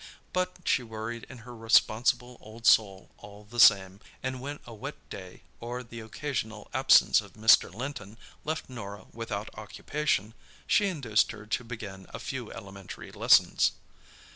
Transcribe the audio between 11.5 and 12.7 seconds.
begin a few